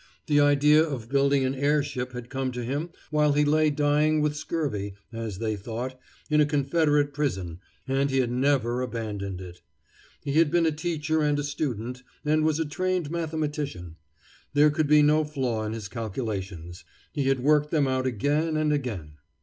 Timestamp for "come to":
2.31-2.63